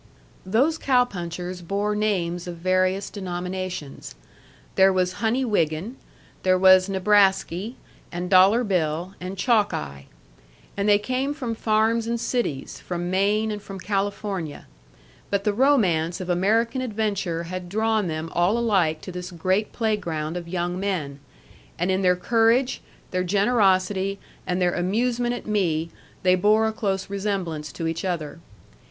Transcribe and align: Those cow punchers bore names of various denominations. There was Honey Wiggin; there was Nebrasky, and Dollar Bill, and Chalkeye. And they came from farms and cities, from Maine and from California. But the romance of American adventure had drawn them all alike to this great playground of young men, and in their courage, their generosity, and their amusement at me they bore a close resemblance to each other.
Those 0.47 0.79
cow 0.79 1.05
punchers 1.05 1.61
bore 1.61 1.95
names 1.95 2.47
of 2.47 2.55
various 2.57 3.07
denominations. 3.11 4.15
There 4.73 4.91
was 4.91 5.21
Honey 5.21 5.45
Wiggin; 5.45 5.95
there 6.41 6.57
was 6.57 6.89
Nebrasky, 6.89 7.75
and 8.11 8.27
Dollar 8.27 8.63
Bill, 8.63 9.13
and 9.21 9.37
Chalkeye. 9.37 10.05
And 10.75 10.89
they 10.89 10.97
came 10.97 11.35
from 11.35 11.53
farms 11.53 12.07
and 12.07 12.19
cities, 12.19 12.79
from 12.79 13.11
Maine 13.11 13.51
and 13.51 13.61
from 13.61 13.79
California. 13.79 14.65
But 15.29 15.43
the 15.43 15.53
romance 15.53 16.19
of 16.19 16.31
American 16.31 16.81
adventure 16.81 17.43
had 17.43 17.69
drawn 17.69 18.07
them 18.07 18.31
all 18.33 18.57
alike 18.57 19.01
to 19.01 19.11
this 19.11 19.29
great 19.29 19.71
playground 19.71 20.35
of 20.35 20.47
young 20.47 20.79
men, 20.79 21.19
and 21.77 21.91
in 21.91 22.01
their 22.01 22.15
courage, 22.15 22.81
their 23.11 23.23
generosity, 23.23 24.17
and 24.47 24.59
their 24.59 24.73
amusement 24.73 25.35
at 25.35 25.45
me 25.45 25.91
they 26.23 26.33
bore 26.33 26.65
a 26.65 26.71
close 26.73 27.07
resemblance 27.07 27.71
to 27.73 27.85
each 27.85 28.03
other. 28.03 28.39